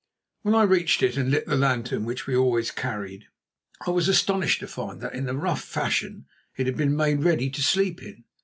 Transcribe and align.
When 0.41 0.55
I 0.55 0.63
reached 0.63 1.03
it 1.03 1.15
and 1.15 1.29
lit 1.29 1.45
the 1.45 1.55
lantern 1.55 2.05
which 2.05 2.25
we 2.25 2.35
always 2.35 2.71
carried, 2.71 3.27
I 3.85 3.91
was 3.91 4.07
astonished 4.07 4.59
to 4.61 4.67
find 4.67 4.99
that, 5.01 5.13
in 5.13 5.29
a 5.29 5.35
rough 5.35 5.61
fashion, 5.63 6.25
it 6.57 6.65
had 6.65 6.75
been 6.75 6.95
made 6.97 7.21
ready 7.23 7.51
to 7.51 7.61
sleep 7.61 8.01
in. 8.01 8.23